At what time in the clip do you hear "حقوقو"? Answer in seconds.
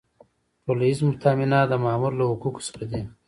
2.31-2.65